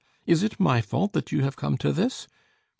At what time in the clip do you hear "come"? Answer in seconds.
1.55-1.77